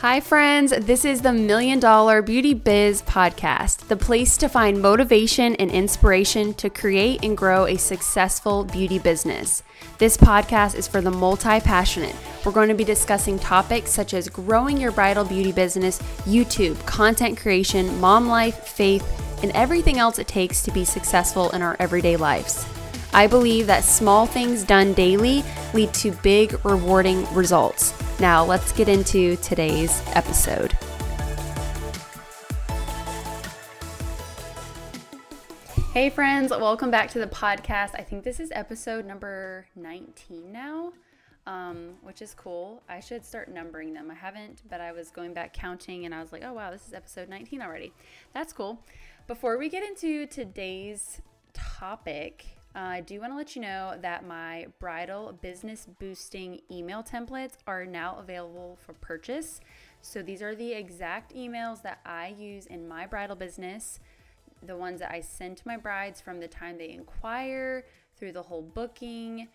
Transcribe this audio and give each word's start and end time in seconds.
Hi, 0.00 0.20
friends. 0.20 0.70
This 0.70 1.04
is 1.04 1.20
the 1.20 1.32
Million 1.34 1.78
Dollar 1.78 2.22
Beauty 2.22 2.54
Biz 2.54 3.02
Podcast, 3.02 3.88
the 3.88 3.98
place 3.98 4.38
to 4.38 4.48
find 4.48 4.80
motivation 4.80 5.54
and 5.56 5.70
inspiration 5.70 6.54
to 6.54 6.70
create 6.70 7.22
and 7.22 7.36
grow 7.36 7.66
a 7.66 7.76
successful 7.76 8.64
beauty 8.64 8.98
business. 8.98 9.62
This 9.98 10.16
podcast 10.16 10.74
is 10.74 10.88
for 10.88 11.02
the 11.02 11.10
multi 11.10 11.60
passionate. 11.60 12.16
We're 12.46 12.52
going 12.52 12.70
to 12.70 12.74
be 12.74 12.82
discussing 12.82 13.38
topics 13.38 13.90
such 13.90 14.14
as 14.14 14.30
growing 14.30 14.78
your 14.78 14.90
bridal 14.90 15.26
beauty 15.26 15.52
business, 15.52 15.98
YouTube, 16.24 16.82
content 16.86 17.36
creation, 17.36 18.00
mom 18.00 18.26
life, 18.26 18.68
faith, 18.68 19.04
and 19.42 19.52
everything 19.52 19.98
else 19.98 20.18
it 20.18 20.26
takes 20.26 20.62
to 20.62 20.70
be 20.70 20.86
successful 20.86 21.50
in 21.50 21.60
our 21.60 21.76
everyday 21.78 22.16
lives. 22.16 22.64
I 23.12 23.26
believe 23.26 23.66
that 23.66 23.84
small 23.84 24.24
things 24.24 24.64
done 24.64 24.94
daily 24.94 25.44
lead 25.74 25.92
to 25.92 26.12
big, 26.22 26.64
rewarding 26.64 27.30
results. 27.34 27.92
Now, 28.20 28.44
let's 28.44 28.70
get 28.72 28.86
into 28.86 29.36
today's 29.36 30.02
episode. 30.08 30.72
Hey, 35.94 36.10
friends, 36.10 36.50
welcome 36.50 36.90
back 36.90 37.08
to 37.12 37.18
the 37.18 37.26
podcast. 37.26 37.92
I 37.94 38.02
think 38.02 38.22
this 38.22 38.38
is 38.38 38.52
episode 38.54 39.06
number 39.06 39.66
19 39.74 40.52
now, 40.52 40.92
um, 41.46 41.94
which 42.02 42.20
is 42.20 42.34
cool. 42.34 42.82
I 42.90 43.00
should 43.00 43.24
start 43.24 43.48
numbering 43.50 43.94
them. 43.94 44.10
I 44.10 44.14
haven't, 44.14 44.64
but 44.68 44.82
I 44.82 44.92
was 44.92 45.10
going 45.10 45.32
back 45.32 45.54
counting 45.54 46.04
and 46.04 46.14
I 46.14 46.20
was 46.20 46.30
like, 46.30 46.44
oh, 46.44 46.52
wow, 46.52 46.70
this 46.70 46.86
is 46.86 46.92
episode 46.92 47.30
19 47.30 47.62
already. 47.62 47.90
That's 48.34 48.52
cool. 48.52 48.84
Before 49.28 49.56
we 49.56 49.70
get 49.70 49.82
into 49.82 50.26
today's 50.26 51.22
topic, 51.54 52.44
uh, 52.74 52.78
I 52.78 53.00
do 53.00 53.20
want 53.20 53.32
to 53.32 53.36
let 53.36 53.56
you 53.56 53.62
know 53.62 53.96
that 54.00 54.24
my 54.24 54.66
bridal 54.78 55.36
business 55.40 55.88
boosting 55.98 56.60
email 56.70 57.02
templates 57.02 57.54
are 57.66 57.84
now 57.84 58.16
available 58.20 58.78
for 58.84 58.92
purchase. 58.92 59.60
So 60.02 60.22
these 60.22 60.40
are 60.40 60.54
the 60.54 60.72
exact 60.72 61.34
emails 61.34 61.82
that 61.82 61.98
I 62.06 62.28
use 62.28 62.66
in 62.66 62.86
my 62.86 63.06
bridal 63.06 63.34
business, 63.34 63.98
the 64.62 64.76
ones 64.76 65.00
that 65.00 65.10
I 65.10 65.20
send 65.20 65.56
to 65.58 65.62
my 65.66 65.76
brides 65.76 66.20
from 66.20 66.38
the 66.38 66.46
time 66.46 66.78
they 66.78 66.90
inquire 66.90 67.84
through 68.16 68.32
the 68.32 68.42
whole 68.42 68.62
booking, 68.62 69.48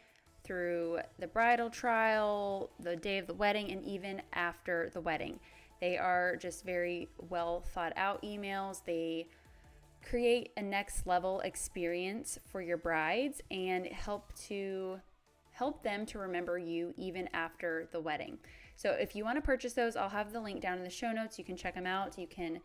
through 0.44 1.00
the 1.18 1.28
bridal 1.28 1.70
trial, 1.70 2.70
the 2.82 2.98
day 2.98 3.18
of 3.18 3.28
the 3.28 3.34
wedding, 3.34 3.72
and 3.72 3.84
even 3.84 4.22
after 4.34 4.90
the 4.94 5.02
wedding. 5.02 5.40
They 5.80 5.98
are 5.98 6.36
just 6.36 6.66
very 6.66 7.10
well 7.30 7.62
thought 7.62 7.94
out 7.96 8.22
emails. 8.24 8.82
They 8.86 9.28
create 10.08 10.52
a 10.56 10.62
next 10.62 11.08
level 11.08 11.40
experience 11.42 12.38
for 12.52 12.62
your 12.62 12.78
brides 12.78 13.42
and 13.50 13.88
help 13.88 14.34
to 14.48 15.00
help 15.52 15.84
them 15.84 16.06
to 16.06 16.20
remember 16.20 16.58
you 16.58 16.94
even 16.98 17.30
after 17.34 17.88
the 17.92 18.00
wedding. 18.00 18.38
So 18.76 18.92
if 18.92 19.16
you 19.16 19.24
want 19.24 19.38
to 19.38 19.42
purchase 19.42 19.74
those, 19.74 19.96
I'll 19.96 20.10
have 20.10 20.34
the 20.34 20.42
link 20.42 20.62
down 20.62 20.78
in 20.78 20.84
the 20.84 20.90
show 20.90 21.12
notes. 21.12 21.40
You 21.40 21.46
can 21.46 21.56
check 21.56 21.76
them 21.76 21.88
out. 21.88 22.18
You 22.18 22.28
can 22.28 22.60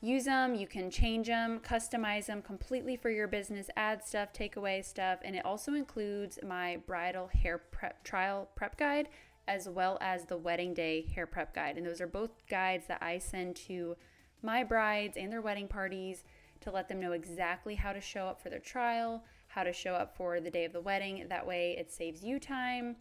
use 0.00 0.24
them, 0.24 0.54
you 0.54 0.66
can 0.66 0.90
change 0.90 1.26
them, 1.26 1.60
customize 1.60 2.26
them 2.26 2.42
completely 2.42 2.96
for 2.96 3.10
your 3.10 3.26
business, 3.26 3.68
add 3.76 4.04
stuff, 4.04 4.32
take 4.32 4.56
away 4.56 4.82
stuff, 4.82 5.18
and 5.24 5.34
it 5.34 5.44
also 5.44 5.74
includes 5.74 6.38
my 6.46 6.78
bridal 6.86 7.28
hair 7.28 7.58
prep 7.70 8.04
trial 8.04 8.48
prep 8.54 8.76
guide 8.76 9.08
as 9.48 9.68
well 9.68 9.96
as 10.00 10.24
the 10.24 10.36
wedding 10.36 10.74
day 10.74 11.06
hair 11.14 11.26
prep 11.26 11.54
guide. 11.54 11.76
And 11.76 11.86
those 11.86 12.00
are 12.00 12.06
both 12.06 12.30
guides 12.48 12.86
that 12.88 13.02
I 13.02 13.18
send 13.18 13.56
to 13.68 13.96
my 14.42 14.64
brides 14.64 15.16
and 15.16 15.32
their 15.32 15.40
wedding 15.40 15.68
parties 15.68 16.24
to 16.60 16.70
let 16.70 16.88
them 16.88 17.00
know 17.00 17.12
exactly 17.12 17.74
how 17.74 17.92
to 17.92 18.00
show 18.00 18.26
up 18.26 18.40
for 18.40 18.50
their 18.50 18.58
trial, 18.58 19.24
how 19.48 19.62
to 19.62 19.72
show 19.72 19.94
up 19.94 20.16
for 20.16 20.40
the 20.40 20.50
day 20.50 20.64
of 20.64 20.72
the 20.72 20.80
wedding. 20.80 21.26
That 21.28 21.46
way, 21.46 21.76
it 21.78 21.92
saves 21.92 22.22
you 22.22 22.38
time 22.38 22.96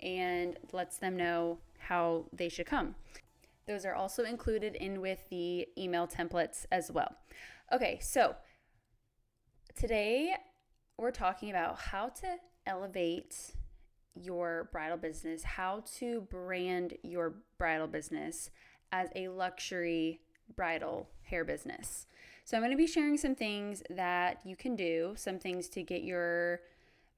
and 0.00 0.56
lets 0.72 0.98
them 0.98 1.16
know 1.16 1.58
how 1.78 2.26
they 2.32 2.48
should 2.48 2.66
come. 2.66 2.94
Those 3.66 3.84
are 3.84 3.94
also 3.94 4.24
included 4.24 4.76
in 4.76 5.00
with 5.00 5.28
the 5.28 5.68
email 5.76 6.06
templates 6.06 6.64
as 6.72 6.90
well. 6.90 7.14
Okay, 7.72 7.98
so 8.00 8.34
today 9.74 10.34
we're 10.96 11.10
talking 11.10 11.50
about 11.50 11.78
how 11.78 12.08
to 12.08 12.36
elevate 12.66 13.52
your 14.14 14.68
bridal 14.72 14.96
business, 14.96 15.42
how 15.44 15.84
to 15.98 16.22
brand 16.22 16.94
your 17.02 17.34
bridal 17.58 17.86
business 17.86 18.50
as 18.90 19.08
a 19.14 19.28
luxury 19.28 20.20
bridal 20.56 21.08
hair 21.22 21.44
business. 21.44 22.06
So, 22.48 22.56
I'm 22.56 22.62
going 22.62 22.70
to 22.70 22.78
be 22.78 22.86
sharing 22.86 23.18
some 23.18 23.34
things 23.34 23.82
that 23.90 24.40
you 24.42 24.56
can 24.56 24.74
do, 24.74 25.12
some 25.18 25.38
things 25.38 25.68
to 25.68 25.82
get 25.82 26.02
your 26.02 26.60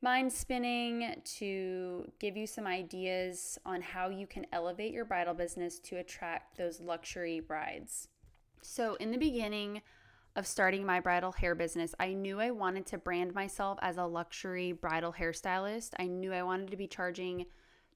mind 0.03 0.33
spinning, 0.33 1.23
to 1.37 2.11
give 2.19 2.37
you 2.37 2.49
some 2.49 2.67
ideas 2.67 3.57
on 3.65 3.81
how 3.81 4.09
you 4.09 4.27
can 4.27 4.45
elevate 4.53 4.93
your 4.93 5.05
bridal 5.05 5.33
business 5.33 5.79
to 5.79 5.99
attract 5.99 6.59
those 6.59 6.81
luxury 6.81 7.39
brides. 7.39 8.09
So, 8.61 8.97
in 8.97 9.13
the 9.13 9.19
beginning 9.19 9.83
of 10.35 10.49
starting 10.49 10.85
my 10.85 10.99
bridal 10.99 11.31
hair 11.31 11.55
business, 11.55 11.95
I 12.01 12.13
knew 12.13 12.41
I 12.41 12.51
wanted 12.51 12.87
to 12.87 12.99
brand 12.99 13.33
myself 13.33 13.79
as 13.83 13.99
a 13.99 14.05
luxury 14.07 14.73
bridal 14.73 15.13
hairstylist. 15.13 15.91
I 16.01 16.09
knew 16.09 16.33
I 16.33 16.43
wanted 16.43 16.73
to 16.73 16.77
be 16.77 16.89
charging 16.89 17.47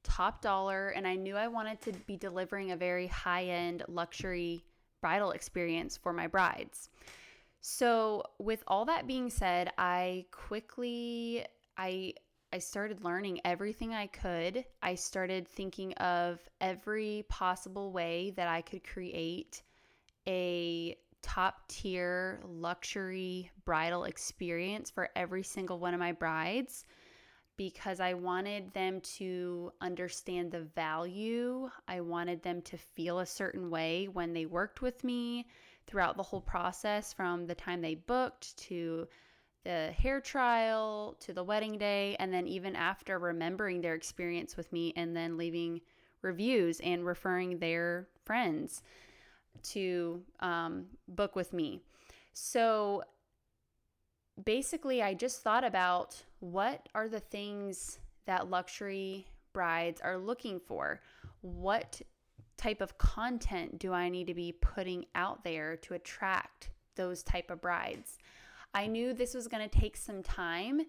top 0.05 0.41
dollar 0.41 0.91
and 0.91 1.05
I 1.05 1.17
knew 1.17 1.35
I 1.35 1.49
wanted 1.49 1.81
to 1.81 1.95
be 2.07 2.17
delivering 2.17 2.71
a 2.71 2.77
very 2.77 3.09
high 3.09 3.47
end 3.47 3.83
luxury 3.89 4.65
bridal 5.01 5.33
experience 5.33 5.97
for 5.97 6.13
my 6.13 6.29
brides. 6.29 6.91
So, 7.67 8.25
with 8.39 8.63
all 8.67 8.85
that 8.85 9.07
being 9.07 9.31
said, 9.31 9.73
I 9.79 10.27
quickly 10.31 11.47
I 11.79 12.13
I 12.53 12.59
started 12.59 13.03
learning 13.03 13.41
everything 13.43 13.95
I 13.95 14.07
could. 14.07 14.67
I 14.83 14.97
started 14.97 15.49
thinking 15.49 15.95
of 15.95 16.41
every 16.61 17.25
possible 17.31 17.91
way 17.91 18.35
that 18.37 18.49
I 18.49 18.61
could 18.61 18.85
create 18.85 19.63
a 20.29 20.95
top 21.23 21.67
tier 21.69 22.43
luxury 22.45 23.51
bridal 23.65 24.05
experience 24.05 24.91
for 24.91 25.09
every 25.17 25.43
single 25.43 25.79
one 25.79 25.95
of 25.95 26.01
my 26.01 26.13
brides 26.13 26.85
because 27.57 27.99
I 27.99 28.13
wanted 28.13 28.75
them 28.75 29.01
to 29.17 29.73
understand 29.81 30.53
the 30.53 30.65
value. 30.77 31.71
I 31.89 32.03
wanted 32.03 32.43
them 32.43 32.61
to 32.61 32.77
feel 32.77 33.21
a 33.21 33.27
certain 33.27 33.71
way 33.71 34.07
when 34.13 34.35
they 34.35 34.45
worked 34.45 34.83
with 34.83 35.03
me 35.03 35.47
throughout 35.87 36.17
the 36.17 36.23
whole 36.23 36.41
process 36.41 37.13
from 37.13 37.47
the 37.47 37.55
time 37.55 37.81
they 37.81 37.95
booked 37.95 38.57
to 38.57 39.07
the 39.65 39.93
hair 39.97 40.21
trial 40.21 41.17
to 41.21 41.33
the 41.33 41.43
wedding 41.43 41.79
day, 41.79 42.17
and 42.19 42.33
then 42.33 42.47
even 42.47 42.77
after 42.77 43.19
remembering 43.19 43.81
their 43.81 43.95
experience 43.95 44.57
with 44.57 44.71
me 44.73 44.93
and 44.97 45.17
then 45.17 45.37
leaving 45.39 45.81
reviews 46.23 46.81
and 46.81 47.07
referring 47.07 47.59
their 47.59 48.09
friends 48.25 48.83
to 49.63 50.21
um, 50.41 50.87
book 51.09 51.35
with 51.35 51.53
me. 51.53 51.81
So 52.35 53.03
basically, 54.45 55.03
I 55.03 55.15
just 55.15 55.43
thought 55.43 55.65
about 55.65 56.23
what 56.41 56.89
are 56.95 57.09
the 57.09 57.21
things 57.21 57.99
that 58.27 58.51
luxury 58.51 59.27
brides 59.53 60.01
are 60.03 60.19
looking 60.19 60.61
for? 60.61 61.01
What 61.41 62.03
type 62.57 62.81
of 62.81 62.99
content 62.99 63.79
do 63.79 63.93
I 63.93 64.09
need 64.09 64.27
to 64.29 64.35
be 64.35 64.53
putting 64.53 65.07
out 65.15 65.45
there 65.45 65.77
to 65.79 65.95
attract 65.95 66.71
those 66.97 67.23
type 67.23 67.51
of 67.51 67.61
brides? 67.61 68.19
I 68.75 68.87
knew 68.87 69.13
this 69.13 69.35
was 69.35 69.49
going 69.49 69.69
to 69.69 69.79
take 69.79 69.97
some 69.97 70.23
time 70.23 70.83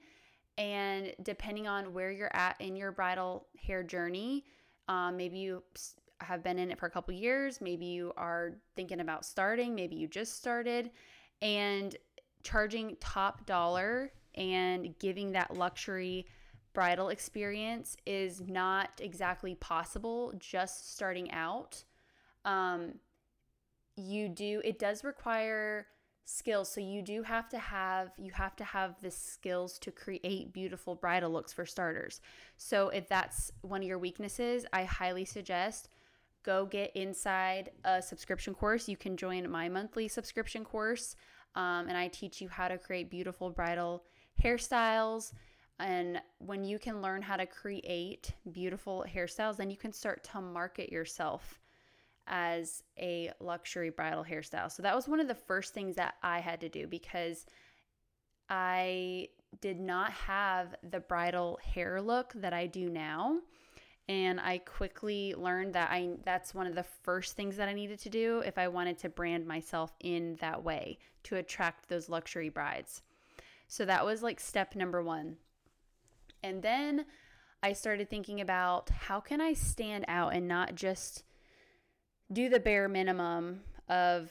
and 0.57 1.13
depending 1.21 1.67
on 1.67 1.93
where 1.93 2.11
you're 2.11 2.35
at 2.35 2.59
in 2.59 2.75
your 2.75 2.91
bridal 2.91 3.47
hair 3.61 3.83
journey, 3.83 4.45
um, 4.87 5.17
maybe 5.17 5.37
you 5.37 5.63
have 6.21 6.43
been 6.43 6.57
in 6.57 6.71
it 6.71 6.79
for 6.79 6.85
a 6.85 6.89
couple 6.89 7.13
years, 7.13 7.59
maybe 7.59 7.85
you 7.85 8.13
are 8.15 8.53
thinking 8.75 9.01
about 9.01 9.25
starting, 9.25 9.75
maybe 9.75 9.95
you 9.95 10.07
just 10.07 10.37
started, 10.37 10.91
and 11.41 11.97
charging 12.43 12.95
top 13.01 13.45
dollar 13.45 14.13
and 14.35 14.97
giving 14.99 15.31
that 15.33 15.55
luxury 15.57 16.25
bridal 16.75 17.09
experience 17.09 17.97
is 18.05 18.43
not 18.47 18.89
exactly 18.99 19.55
possible 19.55 20.33
just 20.37 20.93
starting 20.93 21.31
out. 21.31 21.83
Um, 22.43 22.99
you 23.95 24.29
do, 24.29 24.61
it 24.63 24.77
does 24.77 25.03
require 25.03 25.87
skills. 26.25 26.69
So 26.69 26.81
you 26.81 27.01
do 27.01 27.23
have 27.23 27.47
to 27.49 27.57
have, 27.57 28.11
you 28.17 28.31
have 28.33 28.55
to 28.57 28.63
have 28.63 29.01
the 29.01 29.09
skills 29.09 29.79
to 29.79 29.91
create 29.91 30.53
beautiful 30.53 30.95
bridal 30.95 31.31
looks 31.31 31.53
for 31.53 31.65
starters. 31.65 32.19
So 32.57 32.89
if 32.89 33.07
that's 33.07 33.51
one 33.61 33.81
of 33.81 33.87
your 33.87 33.99
weaknesses, 33.99 34.65
I 34.73 34.83
highly 34.83 35.25
suggest 35.25 35.89
go 36.43 36.65
get 36.65 36.95
inside 36.95 37.71
a 37.85 38.01
subscription 38.01 38.53
course. 38.53 38.87
You 38.87 38.97
can 38.97 39.17
join 39.17 39.49
my 39.49 39.69
monthly 39.69 40.07
subscription 40.07 40.63
course, 40.63 41.15
um, 41.55 41.87
and 41.87 41.97
I 41.97 42.07
teach 42.07 42.41
you 42.41 42.49
how 42.49 42.67
to 42.67 42.77
create 42.77 43.09
beautiful 43.09 43.49
bridal 43.49 44.03
hairstyles 44.43 45.31
and 45.79 46.21
when 46.39 46.63
you 46.63 46.79
can 46.79 47.01
learn 47.01 47.21
how 47.21 47.35
to 47.35 47.45
create 47.45 48.33
beautiful 48.51 49.05
hairstyles, 49.07 49.57
then 49.57 49.69
you 49.69 49.77
can 49.77 49.91
start 49.91 50.23
to 50.31 50.41
market 50.41 50.91
yourself 50.91 51.59
as 52.27 52.81
a 52.97 53.31
luxury 53.39 53.89
bridal 53.89 54.23
hairstyle. 54.23 54.71
So 54.71 54.81
that 54.83 54.95
was 54.95 55.07
one 55.07 55.19
of 55.19 55.27
the 55.27 55.35
first 55.35 55.73
things 55.73 55.95
that 55.97 56.15
I 56.23 56.39
had 56.39 56.61
to 56.61 56.69
do 56.69 56.87
because 56.87 57.45
I 58.49 59.29
did 59.61 59.79
not 59.79 60.11
have 60.11 60.75
the 60.81 60.99
bridal 61.01 61.59
hair 61.63 62.01
look 62.01 62.33
that 62.33 62.53
I 62.53 62.67
do 62.67 62.89
now. 62.89 63.41
and 64.07 64.39
I 64.39 64.59
quickly 64.59 65.33
learned 65.35 65.73
that 65.73 65.89
I 65.89 66.11
that's 66.23 66.53
one 66.53 66.67
of 66.67 66.75
the 66.75 66.83
first 66.83 67.35
things 67.35 67.57
that 67.57 67.69
I 67.69 67.73
needed 67.73 67.99
to 67.99 68.09
do 68.09 68.39
if 68.45 68.57
I 68.57 68.67
wanted 68.67 68.99
to 68.99 69.09
brand 69.09 69.47
myself 69.47 69.95
in 69.99 70.35
that 70.41 70.63
way 70.63 70.99
to 71.23 71.37
attract 71.37 71.89
those 71.89 72.09
luxury 72.09 72.49
brides. 72.49 73.01
So 73.67 73.85
that 73.85 74.05
was 74.05 74.21
like 74.21 74.39
step 74.39 74.75
number 74.75 75.01
1. 75.01 75.37
And 76.45 76.61
then 76.61 77.05
I 77.63 77.73
started 77.73 78.07
thinking 78.07 78.39
about 78.39 78.91
how 78.91 79.19
can 79.19 79.41
I 79.41 79.53
stand 79.53 80.05
out 80.07 80.35
and 80.35 80.47
not 80.47 80.75
just 80.75 81.23
do 82.31 82.49
the 82.49 82.59
bare 82.59 82.87
minimum 82.87 83.61
of 83.89 84.29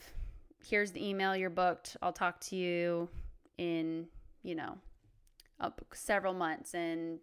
here's 0.65 0.93
the 0.93 1.05
email 1.05 1.35
you're 1.35 1.51
booked. 1.51 1.97
I'll 2.01 2.13
talk 2.13 2.39
to 2.43 2.57
you 2.57 3.09
in, 3.59 4.07
you 4.45 4.55
know, 4.55 4.79
up 5.59 5.85
several 5.93 6.35
months 6.35 6.73
and 6.75 7.19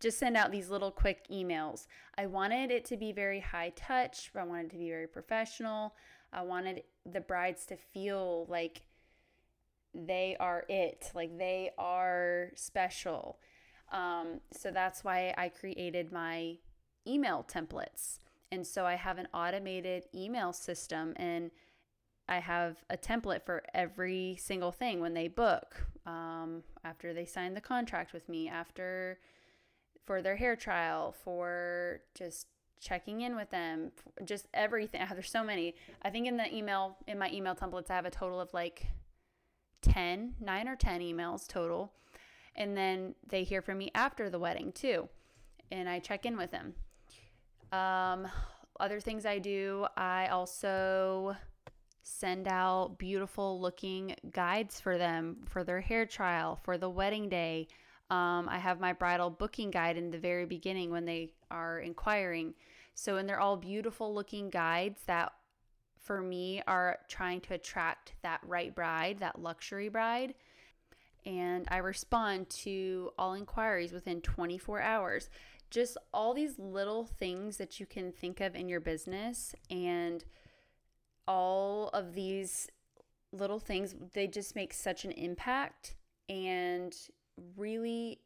just 0.00 0.18
send 0.18 0.38
out 0.38 0.50
these 0.50 0.70
little 0.70 0.90
quick 0.90 1.26
emails. 1.30 1.86
I 2.16 2.24
wanted 2.24 2.70
it 2.70 2.86
to 2.86 2.96
be 2.96 3.12
very 3.12 3.40
high 3.40 3.72
touch, 3.76 4.30
I 4.34 4.44
wanted 4.44 4.66
it 4.66 4.70
to 4.70 4.78
be 4.78 4.88
very 4.88 5.06
professional. 5.06 5.94
I 6.32 6.42
wanted 6.42 6.84
the 7.04 7.20
brides 7.20 7.66
to 7.66 7.76
feel 7.76 8.46
like 8.48 8.82
they 9.94 10.34
are 10.40 10.64
it, 10.70 11.10
like 11.14 11.36
they 11.36 11.72
are 11.76 12.52
special. 12.54 13.38
Um, 13.90 14.40
so 14.52 14.70
that's 14.70 15.02
why 15.04 15.34
I 15.36 15.48
created 15.48 16.12
my 16.12 16.56
email 17.06 17.44
templates. 17.48 18.18
And 18.52 18.66
so 18.66 18.84
I 18.84 18.94
have 18.94 19.18
an 19.18 19.28
automated 19.32 20.04
email 20.14 20.52
system 20.52 21.12
and 21.16 21.50
I 22.28 22.38
have 22.38 22.76
a 22.88 22.96
template 22.96 23.44
for 23.44 23.62
every 23.74 24.36
single 24.40 24.70
thing 24.70 25.00
when 25.00 25.14
they 25.14 25.26
book, 25.26 25.86
um, 26.06 26.62
after 26.84 27.12
they 27.12 27.24
sign 27.24 27.54
the 27.54 27.60
contract 27.60 28.12
with 28.12 28.28
me, 28.28 28.48
after 28.48 29.18
for 30.06 30.22
their 30.22 30.36
hair 30.36 30.54
trial, 30.54 31.12
for 31.24 32.00
just 32.14 32.46
checking 32.80 33.20
in 33.20 33.36
with 33.36 33.50
them, 33.50 33.90
just 34.24 34.46
everything. 34.54 35.02
There's 35.12 35.30
so 35.30 35.44
many. 35.44 35.74
I 36.02 36.10
think 36.10 36.26
in 36.26 36.36
the 36.36 36.52
email, 36.54 36.96
in 37.06 37.18
my 37.18 37.30
email 37.30 37.54
templates, 37.54 37.90
I 37.90 37.96
have 37.96 38.06
a 38.06 38.10
total 38.10 38.40
of 38.40 38.52
like 38.54 38.86
10, 39.82 40.34
nine 40.40 40.68
or 40.68 40.76
10 40.76 41.00
emails 41.00 41.46
total. 41.46 41.92
And 42.56 42.76
then 42.76 43.14
they 43.28 43.44
hear 43.44 43.62
from 43.62 43.78
me 43.78 43.90
after 43.94 44.28
the 44.28 44.38
wedding 44.38 44.72
too. 44.72 45.08
And 45.70 45.88
I 45.88 45.98
check 45.98 46.26
in 46.26 46.36
with 46.36 46.50
them. 46.50 46.74
Um, 47.72 48.28
other 48.78 49.00
things 49.00 49.24
I 49.24 49.38
do, 49.38 49.86
I 49.96 50.28
also 50.28 51.36
send 52.02 52.48
out 52.48 52.98
beautiful 52.98 53.60
looking 53.60 54.16
guides 54.30 54.80
for 54.80 54.98
them 54.98 55.36
for 55.46 55.62
their 55.62 55.80
hair 55.80 56.06
trial, 56.06 56.58
for 56.62 56.76
the 56.76 56.90
wedding 56.90 57.28
day. 57.28 57.68
Um, 58.10 58.48
I 58.48 58.58
have 58.58 58.80
my 58.80 58.92
bridal 58.92 59.30
booking 59.30 59.70
guide 59.70 59.96
in 59.96 60.10
the 60.10 60.18
very 60.18 60.44
beginning 60.44 60.90
when 60.90 61.04
they 61.04 61.30
are 61.50 61.78
inquiring. 61.78 62.54
So, 62.94 63.16
and 63.16 63.28
they're 63.28 63.40
all 63.40 63.56
beautiful 63.56 64.12
looking 64.12 64.50
guides 64.50 65.02
that 65.06 65.32
for 66.00 66.20
me 66.20 66.62
are 66.66 66.98
trying 67.08 67.40
to 67.42 67.54
attract 67.54 68.14
that 68.22 68.40
right 68.44 68.74
bride, 68.74 69.18
that 69.20 69.40
luxury 69.40 69.88
bride. 69.88 70.34
And 71.26 71.66
I 71.68 71.78
respond 71.78 72.48
to 72.50 73.10
all 73.18 73.34
inquiries 73.34 73.92
within 73.92 74.20
24 74.20 74.80
hours. 74.80 75.30
Just 75.70 75.96
all 76.12 76.34
these 76.34 76.58
little 76.58 77.04
things 77.04 77.56
that 77.58 77.78
you 77.78 77.86
can 77.86 78.12
think 78.12 78.40
of 78.40 78.56
in 78.56 78.68
your 78.68 78.80
business 78.80 79.54
and 79.70 80.24
all 81.28 81.88
of 81.90 82.14
these 82.14 82.68
little 83.32 83.60
things, 83.60 83.94
they 84.14 84.26
just 84.26 84.56
make 84.56 84.72
such 84.72 85.04
an 85.04 85.12
impact 85.12 85.94
and 86.28 86.96
really, 87.56 88.20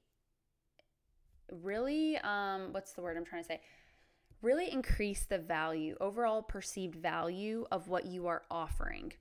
really, 1.51 2.19
um, 2.19 2.73
what's 2.73 2.93
the 2.93 3.03
word 3.03 3.17
I'm 3.17 3.25
trying 3.25 3.43
to 3.43 3.49
say? 3.49 3.61
Really 4.43 4.71
increase 4.71 5.25
the 5.25 5.39
value, 5.39 5.97
overall 6.01 6.43
perceived 6.43 6.97
value 6.97 7.67
of 7.71 7.89
what 7.89 8.07
you 8.07 8.27
are 8.27 8.43
offering. 8.51 9.13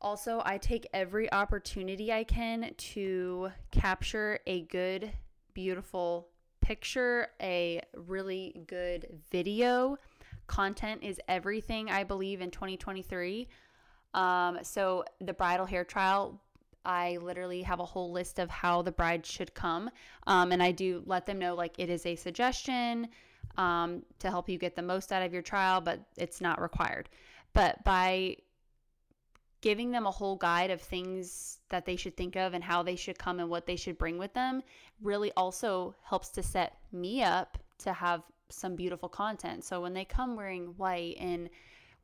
Also, 0.00 0.40
I 0.44 0.58
take 0.58 0.88
every 0.94 1.30
opportunity 1.32 2.12
I 2.12 2.24
can 2.24 2.72
to 2.76 3.50
capture 3.70 4.38
a 4.46 4.62
good, 4.62 5.12
beautiful 5.52 6.28
picture, 6.62 7.28
a 7.40 7.82
really 7.94 8.62
good 8.66 9.20
video 9.30 9.98
content 10.50 11.02
is 11.04 11.20
everything, 11.28 11.90
I 11.90 12.02
believe, 12.02 12.40
in 12.40 12.50
2023. 12.50 13.48
Um, 14.12 14.58
so 14.62 15.04
the 15.20 15.32
bridal 15.32 15.64
hair 15.64 15.84
trial, 15.84 16.40
I 16.84 17.18
literally 17.18 17.62
have 17.62 17.78
a 17.78 17.84
whole 17.84 18.10
list 18.10 18.40
of 18.40 18.50
how 18.50 18.82
the 18.82 18.90
bride 18.90 19.24
should 19.24 19.54
come. 19.54 19.90
Um, 20.26 20.50
and 20.50 20.60
I 20.60 20.72
do 20.72 21.04
let 21.06 21.24
them 21.24 21.38
know 21.38 21.54
like 21.54 21.78
it 21.78 21.88
is 21.88 22.04
a 22.04 22.16
suggestion 22.16 23.08
um, 23.56 24.02
to 24.18 24.28
help 24.28 24.48
you 24.48 24.58
get 24.58 24.74
the 24.74 24.82
most 24.82 25.12
out 25.12 25.22
of 25.22 25.32
your 25.32 25.42
trial, 25.42 25.80
but 25.80 26.00
it's 26.16 26.40
not 26.40 26.60
required. 26.60 27.08
But 27.52 27.82
by 27.84 28.36
giving 29.60 29.90
them 29.90 30.06
a 30.06 30.10
whole 30.10 30.36
guide 30.36 30.70
of 30.70 30.80
things 30.80 31.58
that 31.68 31.84
they 31.84 31.96
should 31.96 32.16
think 32.16 32.36
of 32.36 32.54
and 32.54 32.64
how 32.64 32.82
they 32.82 32.96
should 32.96 33.18
come 33.18 33.40
and 33.40 33.48
what 33.48 33.66
they 33.66 33.76
should 33.76 33.98
bring 33.98 34.18
with 34.18 34.32
them 34.32 34.62
really 35.02 35.30
also 35.36 35.94
helps 36.02 36.30
to 36.30 36.42
set 36.42 36.76
me 36.92 37.22
up 37.22 37.58
to 37.78 37.92
have 37.92 38.22
some 38.48 38.74
beautiful 38.74 39.08
content. 39.08 39.64
So 39.64 39.80
when 39.80 39.94
they 39.94 40.04
come 40.04 40.36
wearing 40.36 40.74
white 40.76 41.16
and 41.18 41.48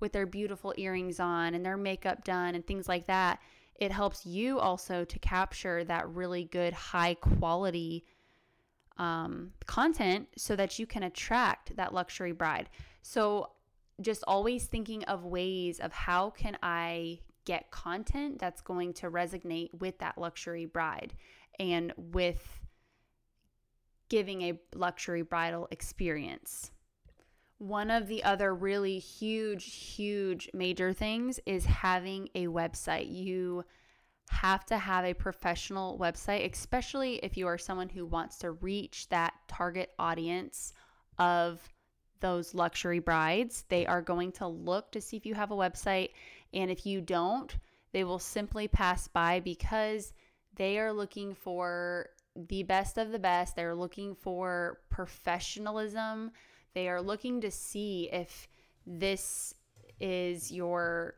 with 0.01 0.13
their 0.13 0.27
beautiful 0.27 0.75
earrings 0.77 1.19
on 1.19 1.55
and 1.55 1.65
their 1.65 1.77
makeup 1.77 2.25
done 2.25 2.55
and 2.55 2.67
things 2.67 2.89
like 2.89 3.07
that, 3.07 3.41
it 3.77 3.91
helps 3.91 4.25
you 4.25 4.59
also 4.59 5.05
to 5.05 5.19
capture 5.19 5.85
that 5.85 6.09
really 6.09 6.45
good, 6.45 6.73
high 6.73 7.15
quality 7.15 8.05
um, 8.99 9.53
content 9.67 10.29
so 10.37 10.57
that 10.57 10.79
you 10.79 10.87
can 10.87 11.03
attract 11.03 11.77
that 11.77 11.93
luxury 11.93 12.33
bride. 12.33 12.71
So 13.03 13.51
just 14.01 14.25
always 14.27 14.65
thinking 14.65 15.05
of 15.05 15.25
ways 15.25 15.81
of 15.81 15.93
how 15.93 16.31
can 16.31 16.57
I 16.63 17.21
get 17.47 17.71
content 17.71 18.39
that's 18.39 18.61
going 18.61 18.93
to 18.93 19.11
resonate 19.11 19.73
with 19.73 19.99
that 19.99 20.19
luxury 20.19 20.67
bride 20.67 21.15
and 21.59 21.95
with 21.97 22.61
giving 24.09 24.43
a 24.43 24.61
luxury 24.75 25.23
bridal 25.23 25.67
experience. 25.71 26.71
One 27.59 27.91
of 27.91 28.07
the 28.07 28.23
other 28.23 28.55
really 28.55 28.99
huge, 28.99 29.75
huge 29.75 30.51
major 30.53 30.93
things 30.93 31.41
is 31.47 31.65
having 31.65 32.29
a 32.35 32.49
website. 32.49 33.11
You 33.11 33.65
have 34.29 34.67
to 34.67 34.77
have 34.77 35.05
a 35.05 35.15
professional 35.15 35.99
website, 35.99 36.51
especially 36.53 37.17
if 37.17 37.37
you 37.37 37.47
are 37.47 37.57
someone 37.57 37.89
who 37.89 38.05
wants 38.05 38.39
to 38.39 38.51
reach 38.51 39.09
that 39.09 39.33
target 39.49 39.93
audience 39.99 40.75
of 41.19 41.61
those 42.21 42.55
luxury 42.55 42.99
brides. 42.99 43.65
They 43.69 43.87
are 43.87 44.03
going 44.03 44.33
to 44.33 44.47
look 44.47 44.93
to 44.93 45.01
see 45.01 45.17
if 45.17 45.25
you 45.25 45.35
have 45.35 45.51
a 45.51 45.57
website. 45.57 46.11
And 46.53 46.71
if 46.71 46.87
you 46.87 47.01
don't, 47.01 47.57
they 47.93 48.05
will 48.05 48.19
simply 48.19 48.69
pass 48.69 49.09
by 49.09 49.41
because 49.41 50.13
they 50.55 50.79
are 50.79 50.93
looking 50.93 51.35
for 51.35 52.11
the 52.35 52.63
best 52.63 52.99
of 52.99 53.13
the 53.13 53.19
best. 53.19 53.57
They're 53.57 53.75
looking 53.75 54.15
for 54.15 54.81
professionalism. 54.91 56.33
They 56.75 56.89
are 56.89 57.01
looking 57.01 57.41
to 57.41 57.51
see 57.51 58.11
if 58.13 58.49
this 58.87 59.55
is 60.01 60.53
your 60.53 61.15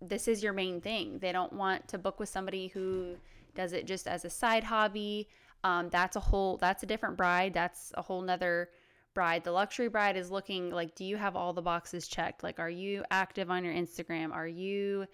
this 0.00 0.28
is 0.28 0.42
your 0.42 0.52
main 0.52 0.80
thing. 0.80 1.18
They 1.18 1.32
don't 1.32 1.52
want 1.52 1.88
to 1.88 1.98
book 1.98 2.20
with 2.20 2.28
somebody 2.28 2.68
who 2.68 3.16
does 3.54 3.72
it 3.72 3.86
just 3.86 4.06
as 4.06 4.24
a 4.24 4.30
side 4.30 4.62
hobby. 4.62 5.28
Um, 5.64 5.88
that's 5.88 6.16
a 6.16 6.20
whole 6.20 6.58
that's 6.58 6.82
a 6.82 6.86
different 6.86 7.16
bride. 7.16 7.54
That's 7.54 7.92
a 7.96 8.02
whole 8.02 8.22
nother 8.22 8.68
bride. 9.16 9.44
The 9.44 9.50
luxury 9.50 9.88
bride 9.88 10.18
is 10.18 10.30
looking 10.30 10.70
like, 10.70 10.94
do 10.94 11.02
you 11.02 11.16
have 11.16 11.36
all 11.36 11.54
the 11.54 11.62
boxes 11.62 12.06
checked? 12.06 12.44
Like, 12.44 12.60
are 12.60 12.70
you 12.70 13.02
active 13.10 13.50
on 13.50 13.64
your 13.64 13.72
Instagram? 13.72 14.30
Are 14.30 14.46
you 14.46 15.06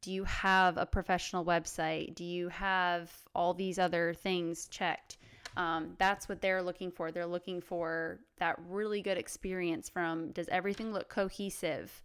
do 0.00 0.10
you 0.12 0.24
have 0.24 0.78
a 0.78 0.86
professional 0.86 1.44
website? 1.44 2.14
Do 2.14 2.24
you 2.24 2.48
have 2.48 3.10
all 3.34 3.52
these 3.54 3.78
other 3.78 4.14
things 4.14 4.66
checked? 4.68 5.18
Um, 5.56 5.94
that's 5.98 6.28
what 6.28 6.40
they're 6.40 6.62
looking 6.62 6.90
for. 6.90 7.10
They're 7.10 7.26
looking 7.26 7.60
for 7.60 8.20
that 8.38 8.56
really 8.68 9.02
good 9.02 9.18
experience 9.18 9.88
from 9.88 10.30
does 10.32 10.48
everything 10.48 10.92
look 10.92 11.08
cohesive 11.08 12.02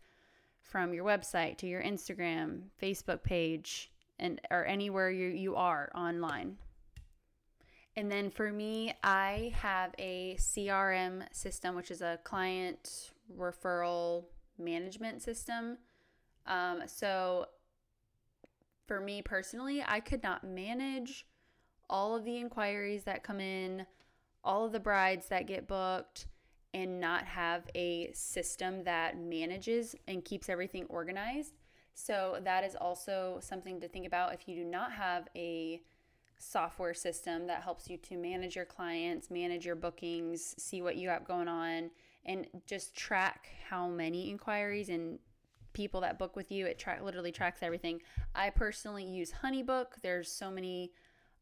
from 0.61 0.93
your 0.93 1.05
website 1.05 1.57
to 1.59 1.67
your 1.67 1.81
Instagram, 1.81 2.63
Facebook 2.81 3.23
page, 3.23 3.91
and 4.19 4.41
or 4.51 4.65
anywhere 4.65 5.09
you, 5.09 5.27
you 5.29 5.55
are 5.55 5.91
online. 5.95 6.57
And 7.97 8.11
then 8.11 8.29
for 8.29 8.51
me, 8.51 8.93
I 9.03 9.53
have 9.55 9.95
a 9.97 10.35
CRM 10.39 11.23
system, 11.35 11.75
which 11.75 11.89
is 11.89 12.03
a 12.03 12.19
client 12.23 13.09
referral 13.35 14.25
management 14.59 15.23
system. 15.23 15.79
Um, 16.45 16.83
so 16.85 17.47
for 18.85 19.01
me 19.01 19.23
personally, 19.23 19.83
I 19.85 19.99
could 19.99 20.21
not 20.21 20.43
manage 20.43 21.25
all 21.89 22.15
of 22.15 22.23
the 22.23 22.37
inquiries 22.37 23.03
that 23.05 23.23
come 23.23 23.39
in, 23.39 23.87
all 24.43 24.63
of 24.63 24.73
the 24.73 24.79
brides 24.79 25.27
that 25.29 25.47
get 25.47 25.67
booked, 25.67 26.27
and 26.75 26.99
not 26.99 27.25
have 27.25 27.63
a 27.73 28.11
system 28.13 28.83
that 28.83 29.17
manages 29.17 29.95
and 30.07 30.23
keeps 30.23 30.49
everything 30.49 30.85
organized. 30.87 31.55
So, 31.95 32.37
that 32.43 32.63
is 32.63 32.75
also 32.75 33.39
something 33.41 33.81
to 33.81 33.87
think 33.87 34.05
about 34.05 34.35
if 34.35 34.47
you 34.47 34.55
do 34.55 34.63
not 34.63 34.91
have 34.91 35.27
a 35.35 35.81
software 36.39 36.93
system 36.93 37.47
that 37.47 37.63
helps 37.63 37.89
you 37.89 37.97
to 37.97 38.17
manage 38.17 38.55
your 38.55 38.65
clients, 38.65 39.29
manage 39.29 39.65
your 39.65 39.75
bookings, 39.75 40.55
see 40.57 40.81
what 40.81 40.95
you 40.95 41.07
got 41.07 41.27
going 41.27 41.47
on, 41.47 41.89
and 42.25 42.47
just 42.65 42.95
track 42.95 43.49
how 43.69 43.87
many 43.87 44.29
inquiries 44.29 44.89
and 44.89 45.19
people 45.73 46.01
that 46.01 46.19
book 46.19 46.35
with 46.35 46.51
you. 46.51 46.65
It 46.65 46.79
tra- 46.79 46.99
literally 47.03 47.31
tracks 47.31 47.61
everything. 47.61 48.01
I 48.35 48.49
personally 48.49 49.05
use 49.05 49.33
Honeybook. 49.43 50.01
There's 50.01 50.31
so 50.31 50.51
many 50.51 50.91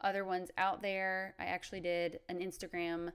other 0.01 0.25
ones 0.25 0.49
out 0.57 0.81
there. 0.81 1.35
I 1.39 1.45
actually 1.45 1.79
did 1.79 2.19
an 2.29 2.39
Instagram 2.39 3.11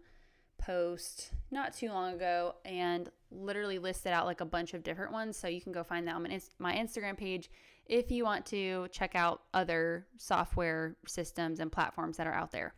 post 0.59 1.33
not 1.51 1.73
too 1.75 1.89
long 1.89 2.15
ago 2.15 2.57
and 2.65 3.11
literally 3.31 3.79
listed 3.79 4.13
out 4.13 4.27
like 4.27 4.41
a 4.41 4.45
bunch 4.45 4.75
of 4.75 4.83
different 4.83 5.13
ones. 5.13 5.37
So 5.37 5.49
you 5.49 5.61
can 5.61 5.73
go 5.73 5.83
find 5.83 6.07
that 6.09 6.15
on 6.15 6.27
my 6.59 6.75
Instagram 6.75 7.17
page 7.17 7.51
if 7.87 8.11
you 8.11 8.25
want 8.25 8.47
to 8.47 8.89
check 8.93 9.15
out 9.15 9.43
other 9.53 10.07
software 10.17 10.97
systems 11.07 11.61
and 11.61 11.73
platforms 11.73 12.17
that 12.17 12.27
are 12.27 12.33
out 12.33 12.53
there. 12.53 12.75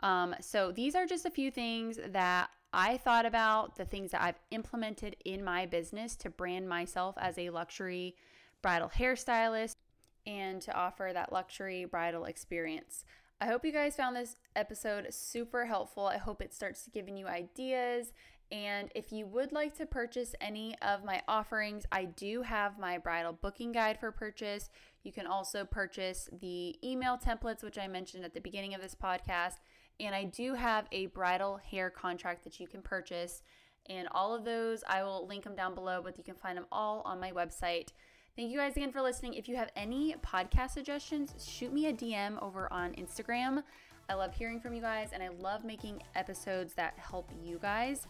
Um, 0.00 0.34
so 0.40 0.72
these 0.72 0.94
are 0.94 1.06
just 1.06 1.26
a 1.26 1.30
few 1.30 1.50
things 1.50 1.98
that 2.08 2.50
I 2.72 2.96
thought 2.96 3.26
about, 3.26 3.76
the 3.76 3.84
things 3.84 4.10
that 4.12 4.22
I've 4.22 4.40
implemented 4.50 5.16
in 5.24 5.44
my 5.44 5.66
business 5.66 6.16
to 6.16 6.30
brand 6.30 6.68
myself 6.68 7.14
as 7.18 7.38
a 7.38 7.50
luxury 7.50 8.16
bridal 8.62 8.88
hairstylist 8.88 9.76
and 10.26 10.60
to 10.62 10.74
offer 10.74 11.10
that 11.12 11.32
luxury 11.32 11.84
bridal 11.84 12.24
experience. 12.24 13.04
I 13.40 13.46
hope 13.46 13.64
you 13.64 13.72
guys 13.72 13.96
found 13.96 14.16
this 14.16 14.36
episode 14.54 15.06
super 15.10 15.66
helpful. 15.66 16.06
I 16.06 16.16
hope 16.16 16.40
it 16.40 16.54
starts 16.54 16.88
giving 16.92 17.16
you 17.16 17.26
ideas. 17.26 18.12
And 18.52 18.90
if 18.94 19.10
you 19.10 19.26
would 19.28 19.50
like 19.50 19.74
to 19.78 19.86
purchase 19.86 20.34
any 20.38 20.76
of 20.82 21.04
my 21.04 21.22
offerings, 21.26 21.86
I 21.90 22.04
do 22.04 22.42
have 22.42 22.78
my 22.78 22.98
bridal 22.98 23.32
booking 23.32 23.72
guide 23.72 23.98
for 23.98 24.12
purchase. 24.12 24.68
You 25.04 25.10
can 25.10 25.26
also 25.26 25.64
purchase 25.64 26.28
the 26.40 26.76
email 26.86 27.16
templates, 27.16 27.64
which 27.64 27.78
I 27.78 27.88
mentioned 27.88 28.26
at 28.26 28.34
the 28.34 28.42
beginning 28.42 28.74
of 28.74 28.82
this 28.82 28.94
podcast. 28.94 29.54
And 29.98 30.14
I 30.14 30.24
do 30.24 30.52
have 30.54 30.86
a 30.92 31.06
bridal 31.06 31.56
hair 31.56 31.88
contract 31.88 32.44
that 32.44 32.60
you 32.60 32.68
can 32.68 32.82
purchase. 32.82 33.42
And 33.88 34.06
all 34.12 34.34
of 34.34 34.44
those, 34.44 34.84
I 34.86 35.02
will 35.02 35.26
link 35.26 35.44
them 35.44 35.56
down 35.56 35.74
below, 35.74 36.02
but 36.04 36.18
you 36.18 36.24
can 36.24 36.34
find 36.34 36.58
them 36.58 36.66
all 36.70 37.00
on 37.06 37.18
my 37.18 37.32
website. 37.32 37.88
Thank 38.36 38.52
you 38.52 38.58
guys 38.58 38.76
again 38.76 38.92
for 38.92 39.00
listening. 39.00 39.32
If 39.32 39.48
you 39.48 39.56
have 39.56 39.70
any 39.76 40.14
podcast 40.24 40.72
suggestions, 40.72 41.34
shoot 41.42 41.72
me 41.72 41.86
a 41.86 41.92
DM 41.92 42.40
over 42.42 42.70
on 42.70 42.92
Instagram. 42.96 43.62
I 44.08 44.14
love 44.14 44.34
hearing 44.34 44.60
from 44.60 44.74
you 44.74 44.82
guys 44.82 45.10
and 45.12 45.22
I 45.22 45.28
love 45.28 45.64
making 45.64 46.02
episodes 46.14 46.74
that 46.74 46.98
help 46.98 47.30
you 47.42 47.58
guys. 47.58 48.06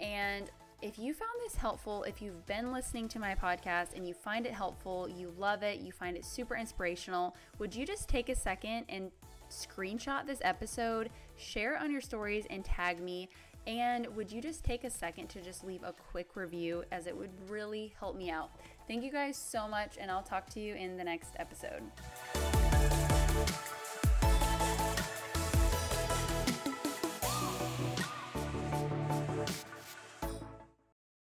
And 0.00 0.50
if 0.82 0.98
you 0.98 1.14
found 1.14 1.30
this 1.44 1.54
helpful, 1.54 2.02
if 2.04 2.20
you've 2.20 2.44
been 2.46 2.72
listening 2.72 3.08
to 3.08 3.18
my 3.18 3.34
podcast 3.34 3.94
and 3.96 4.06
you 4.06 4.12
find 4.12 4.46
it 4.46 4.52
helpful, 4.52 5.08
you 5.08 5.32
love 5.38 5.62
it, 5.62 5.80
you 5.80 5.90
find 5.90 6.16
it 6.16 6.24
super 6.24 6.54
inspirational, 6.54 7.34
would 7.58 7.74
you 7.74 7.86
just 7.86 8.08
take 8.08 8.28
a 8.28 8.34
second 8.34 8.84
and 8.88 9.10
screenshot 9.50 10.26
this 10.26 10.40
episode, 10.42 11.10
share 11.36 11.76
it 11.76 11.82
on 11.82 11.90
your 11.90 12.00
stories, 12.00 12.44
and 12.50 12.64
tag 12.64 13.00
me? 13.00 13.28
And 13.66 14.06
would 14.14 14.30
you 14.30 14.40
just 14.40 14.64
take 14.64 14.84
a 14.84 14.90
second 14.90 15.28
to 15.30 15.40
just 15.40 15.64
leave 15.64 15.82
a 15.82 15.92
quick 15.92 16.36
review 16.36 16.84
as 16.92 17.06
it 17.06 17.16
would 17.16 17.30
really 17.48 17.94
help 17.98 18.16
me 18.16 18.30
out? 18.30 18.50
Thank 18.86 19.02
you 19.02 19.10
guys 19.10 19.36
so 19.36 19.66
much, 19.66 19.96
and 19.98 20.10
I'll 20.10 20.22
talk 20.22 20.48
to 20.50 20.60
you 20.60 20.74
in 20.74 20.96
the 20.96 21.04
next 21.04 21.34
episode. 21.38 21.82